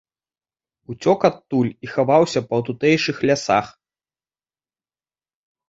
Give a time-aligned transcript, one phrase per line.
[0.93, 3.73] Уцёк адтуль і хаваўся па тутэйшых лясах.